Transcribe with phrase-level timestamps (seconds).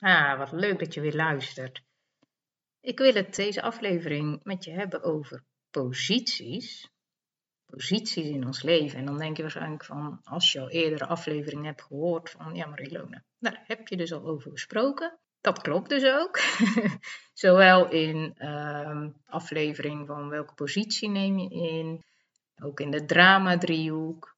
[0.00, 1.82] Ah, wat leuk dat je weer luistert.
[2.80, 6.90] Ik wil het deze aflevering met je hebben over posities.
[7.66, 8.98] Posities in ons leven.
[8.98, 12.66] En dan denk je waarschijnlijk van, als je al eerdere afleveringen hebt gehoord, van ja,
[12.66, 15.18] maar Ilona, daar heb je dus al over gesproken.
[15.40, 16.38] Dat klopt dus ook.
[17.32, 22.04] Zowel in uh, aflevering van welke positie neem je in,
[22.62, 24.36] ook in de drama-driehoek.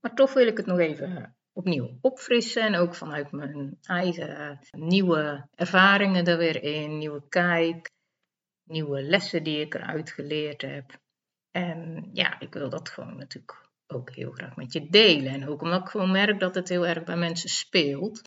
[0.00, 2.62] Maar toch wil ik het nog even opnieuw opfrissen.
[2.62, 7.90] En ook vanuit mijn eigen nieuwe ervaringen er weer in, nieuwe kijk,
[8.64, 10.98] nieuwe lessen die ik eruit geleerd heb.
[11.50, 15.32] En ja, ik wil dat gewoon natuurlijk ook heel graag met je delen.
[15.32, 18.22] En ook omdat ik gewoon merk dat het heel erg bij mensen speelt.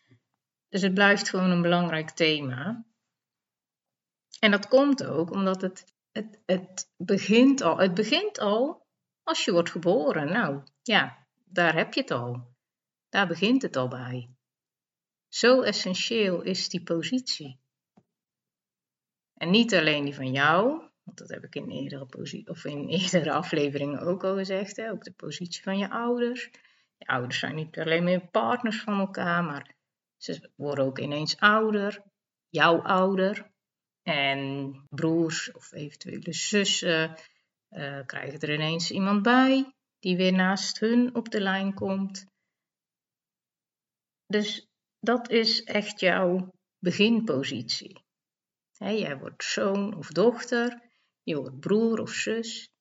[0.70, 2.86] Dus het blijft gewoon een belangrijk thema.
[4.40, 7.78] En dat komt ook omdat het, het, het, begint al.
[7.78, 8.86] Het begint al
[9.24, 10.32] als je wordt geboren.
[10.32, 12.56] Nou ja, daar heb je het al.
[13.10, 14.30] Daar begint het al bij.
[15.28, 17.60] Zo essentieel is die positie.
[19.34, 22.08] En niet alleen die van jou, want dat heb ik in eerdere,
[22.46, 26.50] of in eerdere afleveringen ook al gezegd, hè, ook de positie van je ouders.
[26.98, 29.76] Je ouders zijn niet alleen meer partners van elkaar, maar
[30.18, 32.04] ze worden ook ineens ouder,
[32.50, 33.52] jouw ouder.
[34.02, 37.16] En broers of eventuele zussen
[37.70, 42.26] uh, krijgen er ineens iemand bij die weer naast hun op de lijn komt.
[44.28, 44.68] Dus
[45.00, 48.06] dat is echt jouw beginpositie.
[48.72, 50.82] jij wordt zoon of dochter,
[51.24, 52.72] je wordt broer of zus.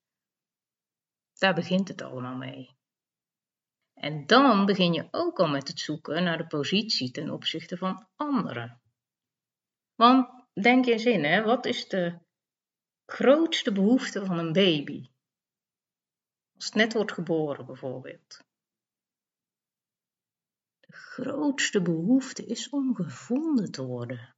[1.32, 2.76] Daar begint het allemaal mee.
[3.94, 8.08] En dan begin je ook al met het zoeken naar de positie ten opzichte van
[8.16, 8.80] anderen.
[9.94, 12.18] Want denk eens in, hè, wat is de
[13.06, 15.10] grootste behoefte van een baby?
[16.54, 18.45] Als het net wordt geboren bijvoorbeeld
[20.86, 24.36] grootste behoefte is om gevonden te worden.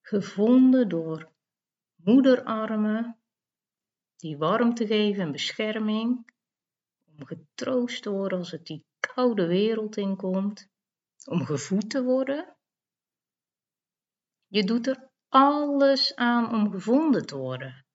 [0.00, 1.32] Gevonden door
[1.94, 3.18] moederarmen
[4.16, 6.32] die warmte geven en bescherming,
[7.04, 10.68] om getroost te worden als het die koude wereld inkomt,
[11.24, 12.56] om gevoed te worden.
[14.46, 17.86] Je doet er alles aan om gevonden te worden.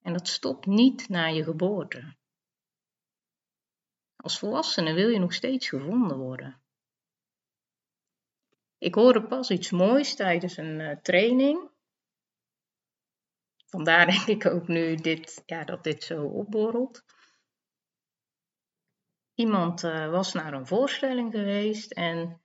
[0.00, 2.16] En dat stopt niet na je geboorte.
[4.24, 6.62] Als volwassene wil je nog steeds gevonden worden.
[8.78, 11.70] Ik hoorde pas iets moois tijdens een uh, training.
[13.66, 17.04] Vandaar denk ik ook nu dit, ja, dat dit zo opborrelt.
[19.34, 22.42] Iemand uh, was naar een voorstelling geweest en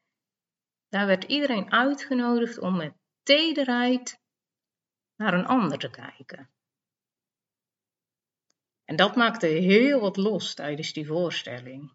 [0.89, 4.22] daar werd iedereen uitgenodigd om met tederheid
[5.16, 6.50] naar een ander te kijken.
[8.89, 11.94] En dat maakte heel wat los tijdens die voorstelling.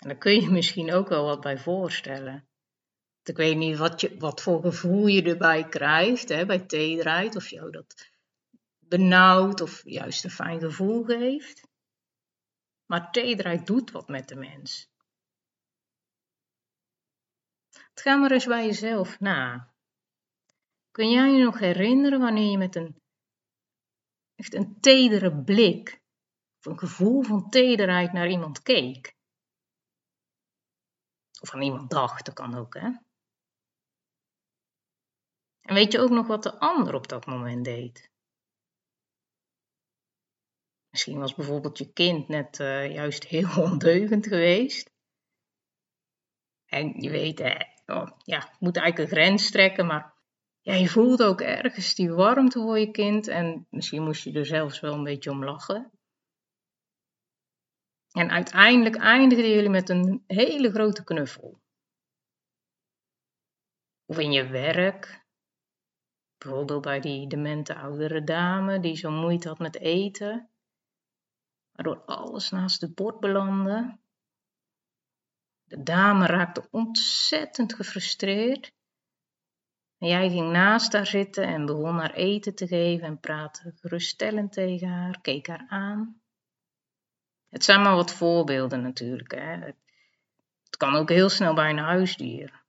[0.00, 2.48] En daar kun je misschien ook wel wat bij voorstellen.
[3.22, 7.48] Ik weet niet wat, je, wat voor gevoel je erbij krijgt hè, bij tederheid, of
[7.48, 8.10] jou dat
[8.78, 11.68] benauwd of juist een fijn gevoel geeft.
[12.86, 14.90] Maar tederheid doet wat met de mens.
[17.94, 19.72] Ga maar eens bij jezelf na.
[20.90, 23.01] Kun jij je nog herinneren wanneer je met een
[24.42, 26.00] echt een tedere blik
[26.58, 29.16] of een gevoel van tederheid naar iemand keek.
[31.40, 32.90] Of aan iemand dacht, dat kan ook, hè.
[35.60, 38.10] En weet je ook nog wat de ander op dat moment deed?
[40.90, 44.90] Misschien was bijvoorbeeld je kind net uh, juist heel ondeugend geweest.
[46.66, 47.54] En je weet, hè,
[47.86, 50.11] oh, ja, moet eigenlijk een grens trekken, maar
[50.62, 54.46] ja, je voelt ook ergens die warmte voor je kind en misschien moest je er
[54.46, 55.90] zelfs wel een beetje om lachen.
[58.12, 61.60] En uiteindelijk eindigden jullie met een hele grote knuffel.
[64.04, 65.26] Of in je werk,
[66.38, 70.50] bijvoorbeeld bij die demente oudere dame die zo moeite had met eten,
[71.72, 73.98] waardoor alles naast het bord belandde.
[75.64, 78.72] De dame raakte ontzettend gefrustreerd
[80.02, 84.52] en jij ging naast haar zitten en begon haar eten te geven en praatte geruststellend
[84.52, 86.20] tegen haar, keek haar aan.
[87.48, 89.30] Het zijn maar wat voorbeelden natuurlijk.
[89.34, 89.56] Hè.
[90.64, 92.62] Het kan ook heel snel bij een huisdier.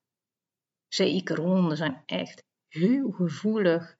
[0.87, 3.97] Zeker honden zijn echt heel gevoelig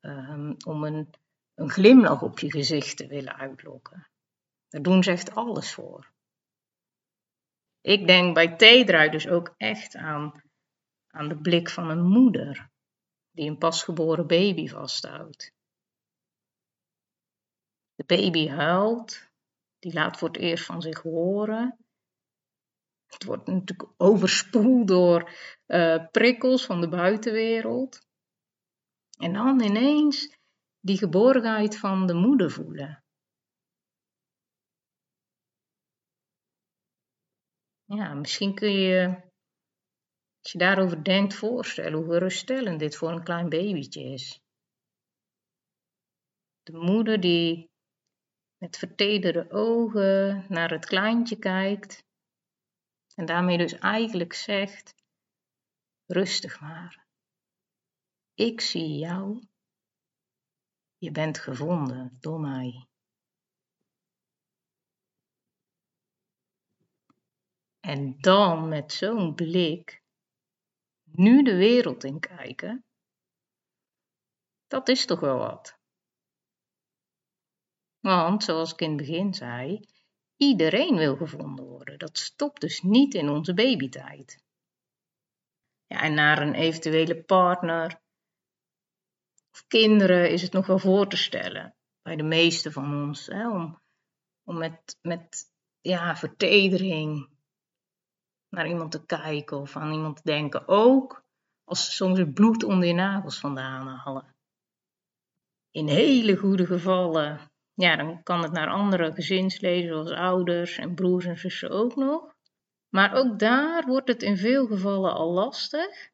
[0.00, 1.10] um, om een,
[1.54, 4.08] een glimlach op je gezicht te willen uitlokken.
[4.68, 6.10] Daar doen ze echt alles voor.
[7.80, 10.43] Ik denk bij theedraai dus ook echt aan,
[11.14, 12.70] aan de blik van een moeder
[13.30, 15.52] die een pasgeboren baby vasthoudt.
[17.94, 19.28] De baby huilt,
[19.78, 21.78] die laat voor het eerst van zich horen.
[23.06, 25.30] Het wordt natuurlijk overspoeld door
[25.66, 28.06] uh, prikkels van de buitenwereld.
[29.18, 30.36] En dan ineens
[30.80, 33.04] die geborgenheid van de moeder voelen.
[37.84, 39.22] Ja, misschien kun je,
[40.44, 44.40] als je daarover denkt, voorstellen hoe geruststellend dit voor een klein babytje is.
[46.62, 47.70] De moeder die
[48.56, 52.04] met vertederde ogen naar het kleintje kijkt
[53.14, 54.94] en daarmee dus eigenlijk zegt:
[56.06, 57.06] rustig maar.
[58.34, 59.46] Ik zie jou.
[60.96, 62.86] Je bent gevonden door mij.
[67.80, 70.03] En dan met zo'n blik
[71.16, 72.84] nu de wereld in kijken,
[74.66, 75.78] dat is toch wel wat.
[78.00, 79.80] Want, zoals ik in het begin zei,
[80.36, 81.98] iedereen wil gevonden worden.
[81.98, 84.42] Dat stopt dus niet in onze babytijd.
[85.86, 88.02] Ja, en naar een eventuele partner
[89.50, 91.76] of kinderen is het nog wel voor te stellen.
[92.02, 93.26] Bij de meeste van ons.
[93.26, 93.80] Hè, om,
[94.42, 97.33] om met, met ja, vertedering
[98.54, 100.68] naar iemand te kijken of aan iemand te denken.
[100.68, 101.22] Ook
[101.64, 104.34] als ze soms het bloed onder je nagels vandaan halen.
[105.70, 107.40] In hele goede gevallen,
[107.74, 112.34] ja, dan kan het naar andere gezinsleden zoals ouders en broers en zussen ook nog.
[112.88, 116.10] Maar ook daar wordt het in veel gevallen al lastig.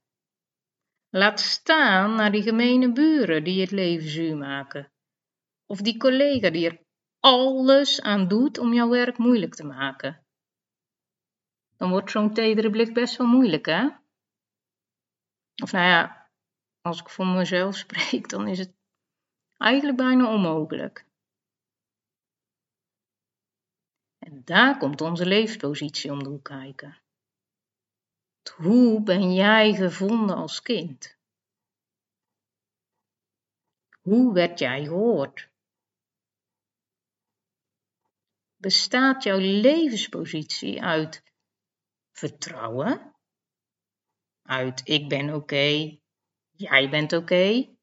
[1.11, 4.93] Laat staan naar die gemene buren die het leven zuur maken.
[5.67, 6.81] Of die collega die er
[7.21, 10.20] alles aan doet om jouw werk moeilijk te maken
[11.81, 13.89] dan wordt zo'n tedere blik best wel moeilijk, hè?
[15.63, 16.31] Of nou ja,
[16.81, 18.75] als ik voor mezelf spreek, dan is het
[19.57, 21.07] eigenlijk bijna onmogelijk.
[24.19, 26.99] En daar komt onze levenspositie om de kijken.
[28.57, 31.19] Hoe ben jij gevonden als kind?
[34.01, 35.51] Hoe werd jij gehoord?
[38.57, 41.30] Bestaat jouw levenspositie uit
[42.21, 43.17] vertrouwen,
[44.43, 45.99] uit ik ben oké,
[46.51, 47.77] jij bent oké,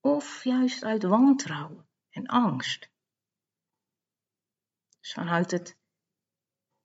[0.00, 2.90] of juist uit wantrouwen en angst.
[4.98, 5.78] Dus vanuit het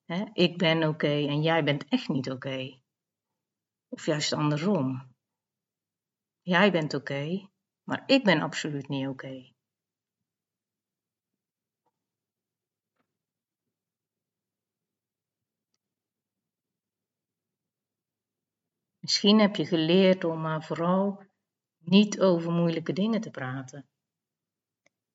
[0.03, 2.79] hè, ik ben oké en jij bent echt niet oké.
[3.87, 5.15] Of juist andersom.
[6.41, 7.49] Jij bent oké,
[7.83, 9.54] maar ik ben absoluut niet oké.
[19.05, 21.23] Misschien heb je geleerd om maar vooral
[21.77, 23.89] niet over moeilijke dingen te praten.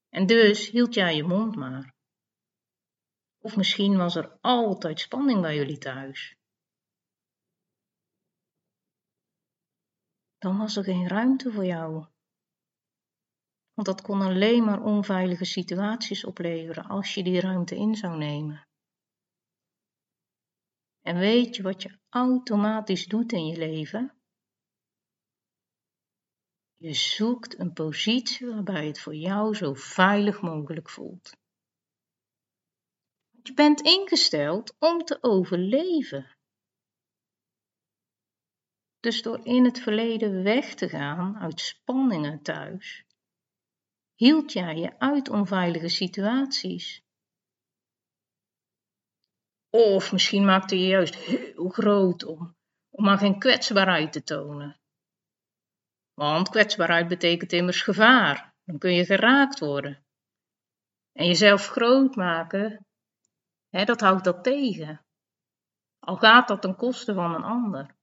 [0.09, 1.95] En dus hield jij je mond maar.
[3.39, 6.37] Of misschien was er altijd spanning bij jullie thuis.
[10.39, 12.07] Dan was er geen ruimte voor jou.
[13.75, 18.69] Want dat kon alleen maar onveilige situaties opleveren als je die ruimte in zou nemen.
[21.03, 24.15] En weet je wat je automatisch doet in je leven?
[26.77, 31.37] Je zoekt een positie waarbij het voor jou zo veilig mogelijk voelt.
[33.43, 36.37] Je bent ingesteld om te overleven.
[39.01, 43.05] Dus door in het verleden weg te gaan uit spanningen thuis,
[44.15, 47.03] hield jij je uit onveilige situaties.
[49.71, 52.57] Of misschien maakte je juist heel groot om,
[52.91, 54.81] om maar geen kwetsbaarheid te tonen.
[56.15, 58.55] Want kwetsbaarheid betekent immers gevaar.
[58.65, 60.05] Dan kun je geraakt worden.
[61.13, 62.87] En jezelf groot maken,
[63.69, 65.05] hè, dat houdt dat tegen.
[65.99, 67.97] Al gaat dat ten koste van een ander.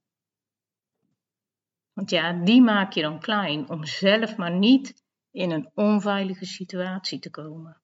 [1.94, 7.20] Want ja, die maak je dan klein om zelf maar niet in een onveilige situatie
[7.20, 7.82] te komen.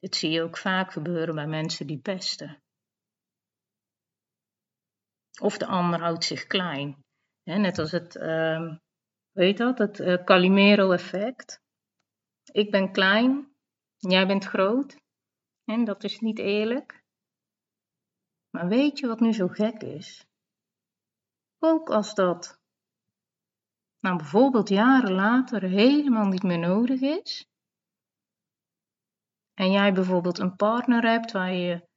[0.00, 2.62] Dit zie je ook vaak gebeuren bij mensen die pesten.
[5.40, 7.04] Of de ander houdt zich klein.
[7.44, 8.14] net als het,
[9.32, 11.60] weet dat, het uh, Calimero-effect.
[12.52, 13.54] Ik ben klein,
[13.96, 14.96] jij bent groot.
[15.64, 17.04] En dat is niet eerlijk.
[18.50, 20.26] Maar weet je wat nu zo gek is?
[21.58, 22.60] Ook als dat,
[23.98, 27.49] nou bijvoorbeeld jaren later, helemaal niet meer nodig is.
[29.60, 31.88] En jij bijvoorbeeld een partner hebt waar je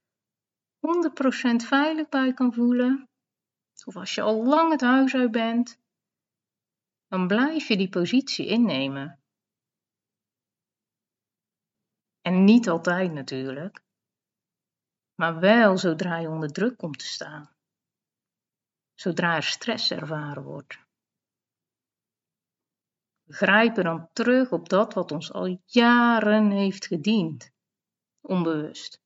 [0.79, 3.09] 100% veilig bij kan voelen.
[3.85, 5.79] Of als je al lang het huis uit bent.
[7.07, 9.19] Dan blijf je die positie innemen.
[12.21, 13.81] En niet altijd natuurlijk.
[15.15, 17.55] Maar wel zodra je onder druk komt te staan.
[18.93, 20.79] Zodra er stress ervaren wordt.
[23.23, 27.52] We grijpen dan terug op dat wat ons al jaren heeft gediend.
[28.23, 29.01] Onbewust.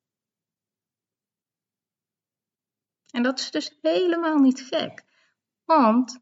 [3.11, 5.05] En dat is dus helemaal niet gek,
[5.65, 6.19] want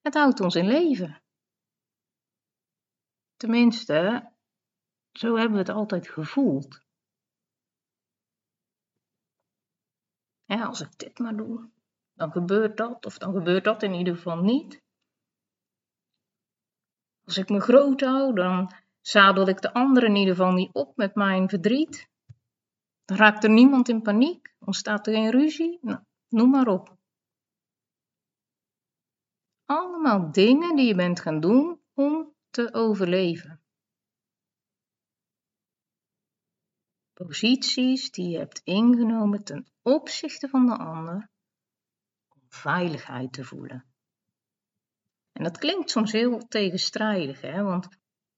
[0.00, 1.22] het houdt ons in leven.
[3.36, 4.32] Tenminste,
[5.12, 6.80] zo hebben we het altijd gevoeld.
[10.44, 11.70] Ja, als ik dit maar doe,
[12.12, 14.82] dan gebeurt dat, of dan gebeurt dat in ieder geval niet.
[17.24, 18.74] Als ik me groot hou, dan
[19.06, 22.08] zadel ik de anderen in ieder geval niet op met mijn verdriet.
[23.04, 26.96] Dan raakt er niemand in paniek, ontstaat er geen ruzie, nou, noem maar op.
[29.64, 33.62] Allemaal dingen die je bent gaan doen om te overleven.
[37.12, 41.30] Posities die je hebt ingenomen ten opzichte van de ander
[42.28, 43.86] om veiligheid te voelen.
[45.32, 47.62] En dat klinkt soms heel tegenstrijdig, hè?
[47.62, 47.88] want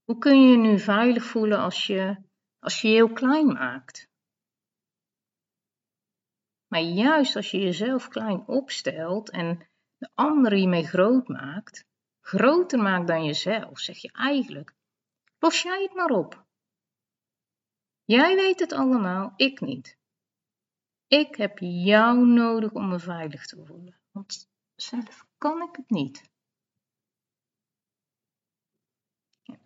[0.06, 2.16] hoe kun je je nu veilig voelen als je,
[2.58, 4.08] als je je heel klein maakt?
[6.66, 11.84] Maar juist als je jezelf klein opstelt en de ander hiermee groot maakt,
[12.20, 14.74] groter maakt dan jezelf, zeg je eigenlijk:
[15.38, 16.44] los jij het maar op.
[18.04, 19.98] Jij weet het allemaal, ik niet.
[21.06, 26.30] Ik heb jou nodig om me veilig te voelen, want zelf kan ik het niet.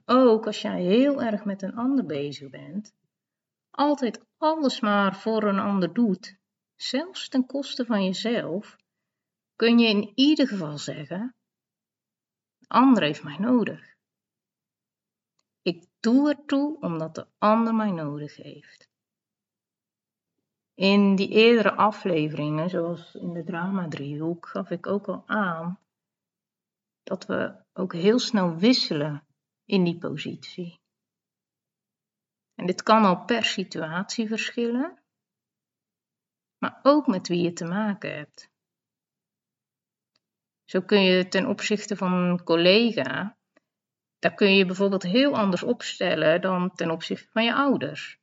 [0.04, 2.94] Ook als jij heel erg met een ander bezig bent,
[3.70, 6.38] altijd alles maar voor een ander doet,
[6.76, 8.76] zelfs ten koste van jezelf,
[9.56, 11.34] kun je in ieder geval zeggen:
[12.58, 13.94] de ander heeft mij nodig.
[15.62, 18.88] Ik doe ertoe omdat de ander mij nodig heeft.
[20.74, 25.78] In die eerdere afleveringen, zoals in de drama-driehoek, gaf ik ook al aan
[27.02, 29.24] dat we ook heel snel wisselen
[29.70, 30.80] in die positie.
[32.54, 34.98] En dit kan al per situatie verschillen,
[36.58, 38.50] maar ook met wie je te maken hebt.
[40.64, 43.36] Zo kun je ten opzichte van een collega,
[44.18, 48.18] daar kun je bijvoorbeeld heel anders opstellen dan ten opzichte van je ouders.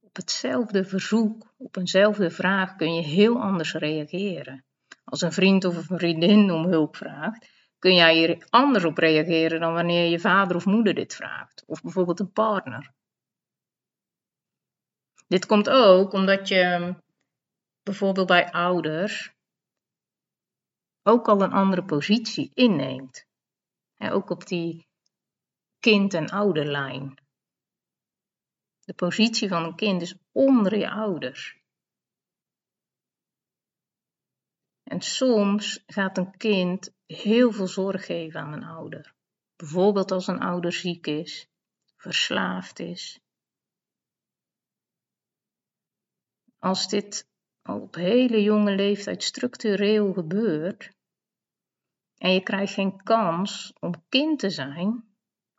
[0.00, 4.64] Op hetzelfde verzoek, op eenzelfde vraag kun je heel anders reageren.
[5.04, 9.60] Als een vriend of een vriendin om hulp vraagt, kun jij hier anders op reageren
[9.60, 12.92] dan wanneer je vader of moeder dit vraagt, of bijvoorbeeld een partner.
[15.26, 16.94] Dit komt ook omdat je
[17.82, 19.32] bijvoorbeeld bij ouders
[21.02, 23.26] ook al een andere positie inneemt.
[23.98, 24.86] ook op die
[25.78, 27.14] kind- en ouderlijn.
[28.80, 31.61] De positie van een kind is onder je ouders.
[34.92, 39.14] En soms gaat een kind heel veel zorg geven aan een ouder.
[39.56, 41.48] Bijvoorbeeld als een ouder ziek is,
[41.96, 43.20] verslaafd is.
[46.58, 47.28] Als dit
[47.62, 50.92] al op hele jonge leeftijd structureel gebeurt
[52.16, 55.14] en je krijgt geen kans om kind te zijn,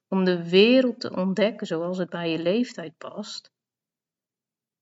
[0.08, 3.52] om de wereld te ontdekken zoals het bij je leeftijd past,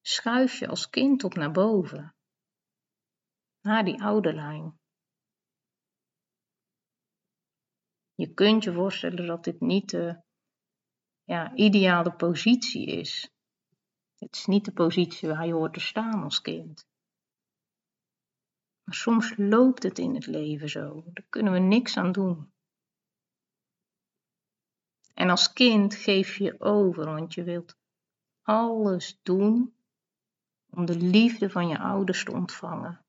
[0.01, 2.15] schuif je als kind op naar boven,
[3.61, 4.79] naar die oude lijn.
[8.15, 10.21] Je kunt je voorstellen dat dit niet de
[11.23, 13.31] ja, ideale positie is.
[14.15, 16.85] Het is niet de positie waar je hoort te staan als kind.
[18.83, 21.03] Maar soms loopt het in het leven zo.
[21.05, 22.51] Daar kunnen we niks aan doen.
[25.13, 27.75] En als kind geef je over, want je wilt
[28.41, 29.75] alles doen
[30.69, 33.05] om de liefde van je ouders te ontvangen.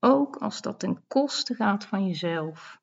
[0.00, 2.80] ook als dat ten koste gaat van jezelf.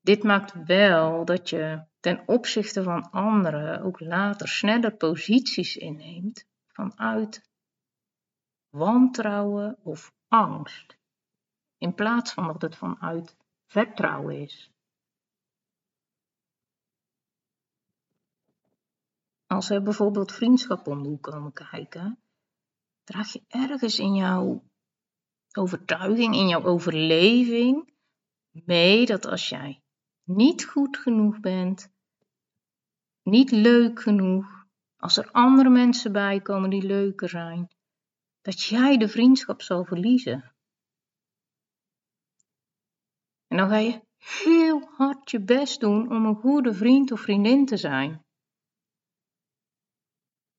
[0.00, 7.50] Dit maakt wel dat je ten opzichte van anderen ook later sneller posities inneemt vanuit
[8.68, 10.98] wantrouwen of angst,
[11.78, 14.70] in plaats van dat het vanuit vertrouwen is.
[19.46, 22.23] Als we bijvoorbeeld vriendschap om komen kijken,
[23.04, 24.62] draag je ergens in jouw
[25.52, 27.92] overtuiging, in jouw overleving
[28.50, 29.82] mee dat als jij
[30.24, 31.92] niet goed genoeg bent,
[33.22, 37.68] niet leuk genoeg, als er andere mensen bij komen die leuker zijn,
[38.42, 40.54] dat jij de vriendschap zal verliezen.
[43.46, 47.66] En dan ga je heel hard je best doen om een goede vriend of vriendin
[47.66, 48.23] te zijn.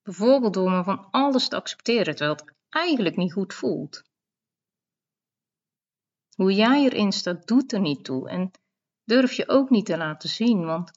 [0.06, 4.04] Bijvoorbeeld door me van alles te accepteren terwijl het eigenlijk niet goed voelt.
[6.36, 8.52] Hoe jij erin staat doet er niet toe en
[9.04, 10.92] durf je ook niet te laten zien, want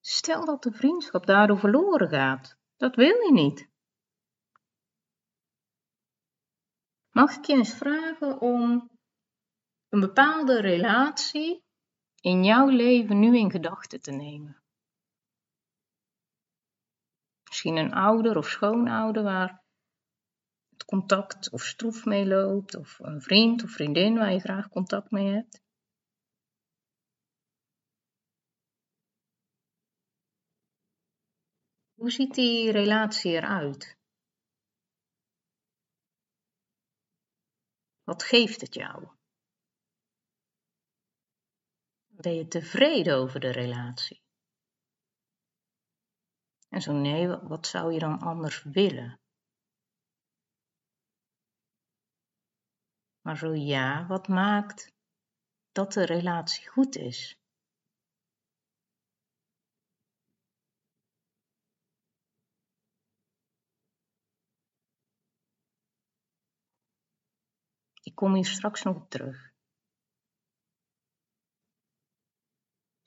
[0.00, 3.68] stel dat de vriendschap daardoor verloren gaat, dat wil je niet.
[7.10, 8.90] Mag ik je eens vragen om
[9.88, 11.62] een bepaalde relatie
[12.20, 14.61] in jouw leven nu in gedachten te nemen?
[17.52, 19.64] Misschien een ouder of schoonouder waar
[20.68, 25.10] het contact of stroef mee loopt, of een vriend of vriendin waar je graag contact
[25.10, 25.62] mee hebt.
[31.94, 33.96] Hoe ziet die relatie eruit?
[38.02, 39.08] Wat geeft het jou?
[42.06, 44.22] Ben je tevreden over de relatie?
[46.72, 49.20] En zo nee, wat zou je dan anders willen?
[53.20, 54.92] Maar zo ja, wat maakt
[55.72, 57.36] dat de relatie goed is?
[68.02, 69.51] Ik kom hier straks nog op terug.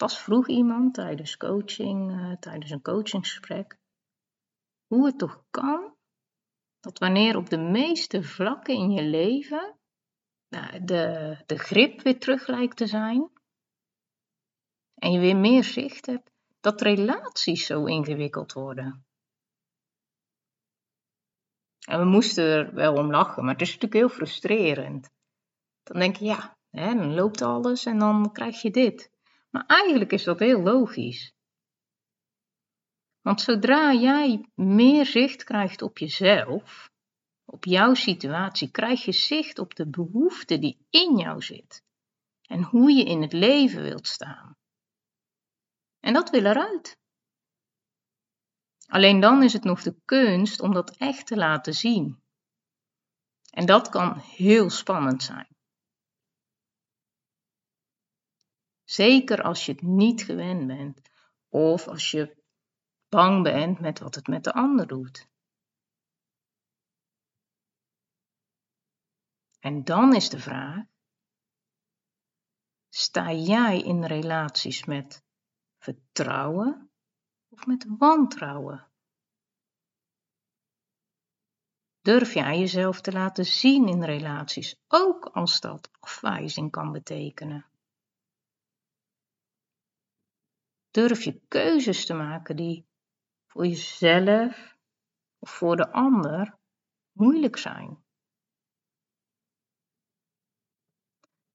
[0.05, 3.77] Pas vroeg iemand tijdens coaching, uh, tijdens een coachingsgesprek,
[4.87, 5.95] hoe het toch kan
[6.79, 9.77] dat wanneer op de meeste vlakken in je leven
[10.47, 13.29] nou, de, de grip weer terug lijkt te zijn
[14.95, 19.05] en je weer meer zicht hebt, dat relaties zo ingewikkeld worden.
[21.87, 25.09] En we moesten er wel om lachen, maar het is natuurlijk heel frustrerend.
[25.83, 29.13] Dan denk je, ja, hè, dan loopt alles en dan krijg je dit.
[29.55, 31.33] Maar eigenlijk is dat heel logisch.
[33.21, 36.89] Want zodra jij meer zicht krijgt op jezelf,
[37.45, 41.83] op jouw situatie, krijg je zicht op de behoefte die in jou zit
[42.41, 44.57] en hoe je in het leven wilt staan.
[45.99, 46.97] En dat wil eruit.
[48.87, 52.23] Alleen dan is het nog de kunst om dat echt te laten zien.
[53.49, 55.54] En dat kan heel spannend zijn.
[58.85, 61.01] Zeker als je het niet gewend bent
[61.49, 62.43] of als je
[63.09, 65.29] bang bent met wat het met de ander doet.
[69.59, 70.83] En dan is de vraag:
[72.89, 75.23] sta jij in relaties met
[75.77, 76.91] vertrouwen
[77.49, 78.87] of met wantrouwen?
[82.01, 87.65] Durf jij jezelf te laten zien in relaties, ook als dat afwijzing kan betekenen?
[90.95, 92.88] Durf je keuzes te maken die
[93.47, 94.77] voor jezelf
[95.39, 96.58] of voor de ander
[97.12, 98.03] moeilijk zijn?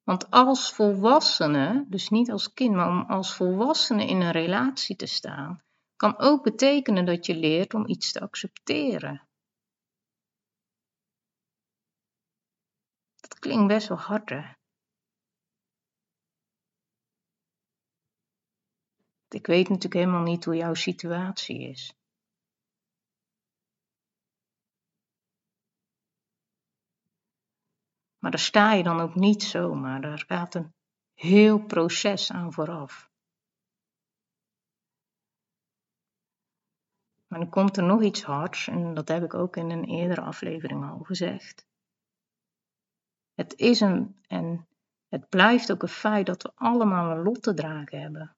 [0.03, 5.07] Want als volwassene, dus niet als kind, maar om als volwassene in een relatie te
[5.07, 5.62] staan,
[5.96, 9.29] kan ook betekenen dat je leert om iets te accepteren.
[13.14, 14.60] Dat klinkt best wel hard, hè?
[19.34, 21.94] Ik weet natuurlijk helemaal niet hoe jouw situatie is.
[28.18, 30.00] Maar daar sta je dan ook niet zomaar.
[30.00, 30.74] Daar gaat een
[31.14, 33.10] heel proces aan vooraf.
[37.26, 40.20] Maar dan komt er nog iets hards, en dat heb ik ook in een eerdere
[40.20, 41.66] aflevering al gezegd.
[43.34, 44.68] Het is een, en
[45.08, 48.36] het blijft ook een feit dat we allemaal een lot te dragen hebben.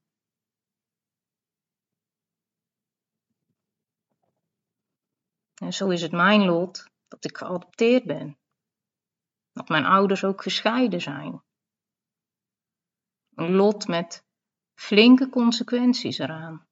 [5.63, 8.39] En zo is het mijn lot dat ik geadopteerd ben.
[9.53, 11.43] Dat mijn ouders ook gescheiden zijn.
[13.35, 14.25] Een lot met
[14.75, 16.67] flinke consequenties eraan.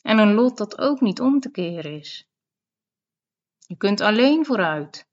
[0.00, 2.28] En een lot dat ook niet om te keren is.
[3.58, 5.08] Je kunt alleen vooruit.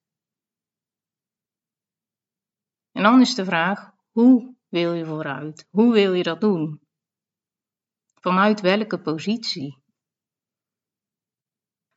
[2.91, 5.67] En dan is de vraag: hoe wil je vooruit?
[5.69, 6.81] Hoe wil je dat doen?
[8.13, 9.83] Vanuit welke positie?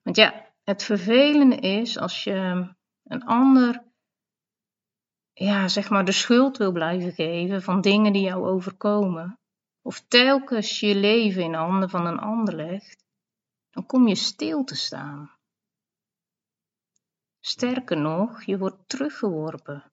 [0.03, 2.69] Want ja, het vervelende is als je
[3.05, 3.85] een ander,
[5.33, 9.39] ja, zeg maar, de schuld wil blijven geven van dingen die jou overkomen,
[9.83, 13.05] of telkens je leven in handen van een ander legt,
[13.71, 15.31] dan kom je stil te staan.
[17.41, 19.93] Sterker nog, je wordt teruggeworpen.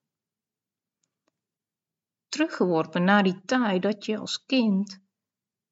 [2.28, 5.00] Teruggeworpen naar die tijd dat je als kind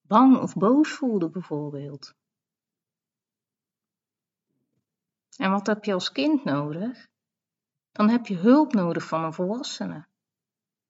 [0.00, 2.14] bang of boos voelde, bijvoorbeeld.
[5.40, 7.08] En wat heb je als kind nodig?
[7.92, 10.06] Dan heb je hulp nodig van een volwassene.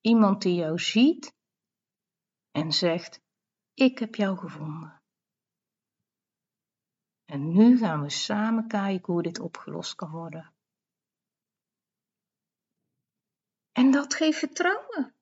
[0.01, 1.35] Iemand die jou ziet
[2.51, 3.21] en zegt:
[3.75, 5.03] Ik heb jou gevonden.
[7.25, 10.53] En nu gaan we samen kijken hoe dit opgelost kan worden.
[13.73, 15.15] En dat geeft vertrouwen.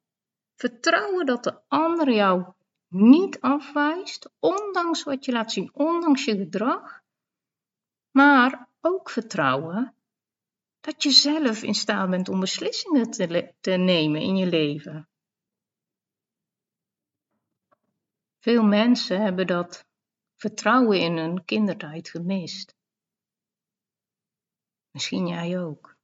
[0.54, 2.52] Vertrouwen dat de ander jou
[2.88, 7.02] niet afwijst, ondanks wat je laat zien, ondanks je gedrag,
[8.10, 9.94] maar ook vertrouwen
[10.80, 13.10] dat je zelf in staat bent om beslissingen
[13.60, 15.08] te, nemen in je leven.
[18.38, 19.86] Veel mensen hebben dat
[20.36, 22.76] vertrouwen in hun kindertijd gemist.
[24.90, 25.96] Misschien jij ook.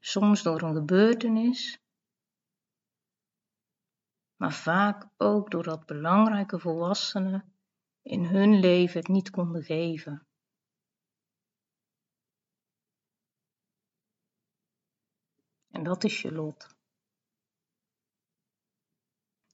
[0.00, 1.78] Soms door een gebeurtenis,
[4.36, 7.55] maar vaak ook doordat belangrijke volwassenen
[8.06, 10.26] in hun leven het niet konden geven.
[15.70, 16.74] En dat is je lot.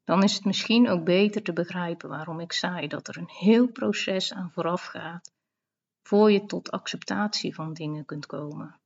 [0.04, 3.68] Dan is het misschien ook beter te begrijpen waarom ik zei dat er een heel
[3.68, 5.32] proces aan vooraf gaat
[6.02, 8.80] voor je tot acceptatie van dingen kunt komen.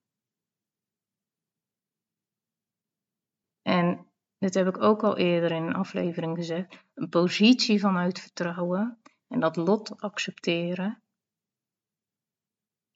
[3.63, 9.01] En dit heb ik ook al eerder in een aflevering gezegd, een positie vanuit vertrouwen
[9.29, 11.03] en dat lot accepteren.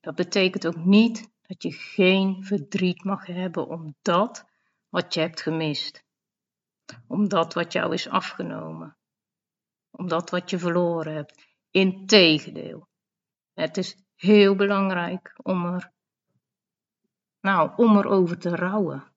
[0.00, 4.44] Dat betekent ook niet dat je geen verdriet mag hebben om dat
[4.88, 6.04] wat je hebt gemist,
[7.06, 8.96] om dat wat jou is afgenomen,
[9.90, 11.48] om dat wat je verloren hebt.
[11.70, 12.88] Integendeel,
[13.52, 15.92] het is heel belangrijk om er,
[17.40, 19.12] nou, om erover te rouwen.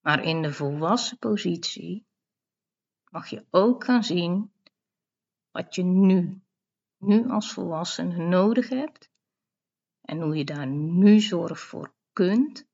[0.00, 2.06] Maar in de volwassen positie
[3.12, 4.52] mag je ook gaan zien
[5.50, 6.42] wat je nu,
[6.98, 9.10] nu als volwassene nodig hebt
[10.00, 12.66] en hoe je daar nu zorg voor kunt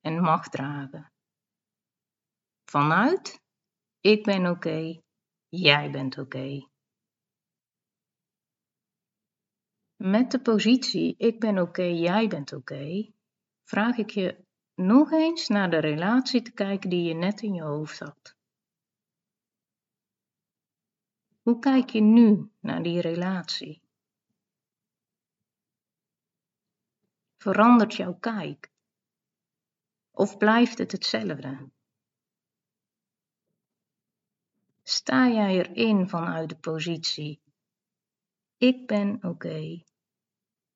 [0.00, 1.12] en mag dragen.
[2.64, 3.42] Vanuit
[4.00, 5.00] ik ben oké,
[5.48, 6.68] jij bent oké.
[9.96, 13.12] Met de positie ik ben oké, jij bent oké,
[13.64, 17.62] vraag ik je nog eens naar de relatie te kijken die je net in je
[17.62, 18.33] hoofd had.
[21.44, 23.82] Hoe kijk je nu naar die relatie?
[27.36, 28.72] Verandert jouw kijk?
[30.10, 31.70] Of blijft het hetzelfde?
[34.82, 37.42] Sta jij erin vanuit de positie:
[38.56, 39.82] ik ben oké,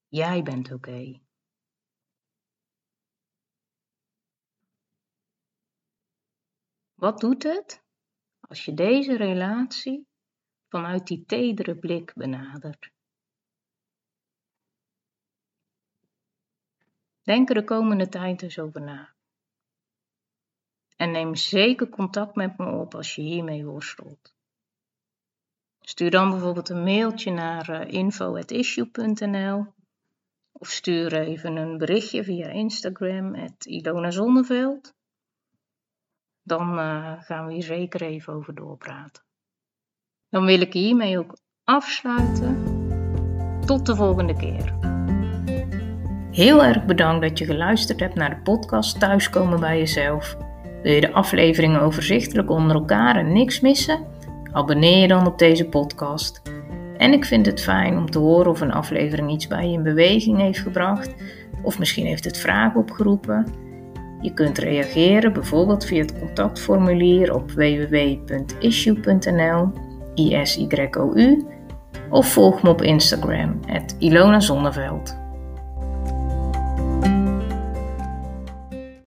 [0.08, 1.20] jij bent oké.
[6.94, 7.84] Wat doet het
[8.40, 10.07] als je deze relatie
[10.68, 12.90] vanuit die tedere blik benadert?
[17.22, 19.14] Denk er de komende tijd eens over na.
[20.96, 24.34] En neem zeker contact met me op als je hiermee worstelt.
[25.80, 29.74] Stuur dan bijvoorbeeld een mailtje naar eh, info.issue.nl
[30.52, 34.96] of stuur even een berichtje via Instagram, Ilona Zonneveld
[36.48, 39.22] dan uh, gaan we hier zeker even over doorpraten.
[40.30, 42.56] Dan wil ik hiermee ook afsluiten.
[43.66, 44.74] Tot de volgende keer.
[46.30, 50.36] Heel erg bedankt dat je geluisterd hebt naar de podcast Thuiskomen bij jezelf.
[50.82, 54.06] Wil je de afleveringen overzichtelijk onder elkaar en niks missen?
[54.52, 56.42] Abonneer je dan op deze podcast.
[56.96, 59.82] En ik vind het fijn om te horen of een aflevering iets bij je in
[59.82, 61.14] beweging heeft gebracht,
[61.62, 63.46] of misschien heeft het vragen opgeroepen.
[64.20, 68.48] Je kunt reageren bijvoorbeeld via het contactformulier op www.issue.nl
[70.18, 71.46] ISYOU
[72.10, 73.60] of volg me op Instagram,
[73.98, 75.27] Ilona Zonneveld.